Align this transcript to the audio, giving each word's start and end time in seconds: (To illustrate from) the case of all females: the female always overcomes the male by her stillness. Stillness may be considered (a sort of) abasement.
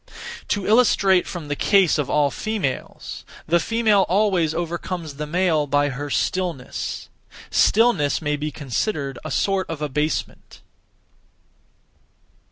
(To 0.47 0.65
illustrate 0.65 1.27
from) 1.27 1.47
the 1.47 1.55
case 1.55 1.99
of 1.99 2.09
all 2.09 2.31
females: 2.31 3.23
the 3.47 3.59
female 3.59 4.01
always 4.09 4.51
overcomes 4.55 5.13
the 5.17 5.27
male 5.27 5.67
by 5.67 5.89
her 5.89 6.09
stillness. 6.09 7.07
Stillness 7.51 8.19
may 8.19 8.35
be 8.35 8.49
considered 8.49 9.19
(a 9.23 9.29
sort 9.29 9.69
of) 9.69 9.79
abasement. 9.79 10.61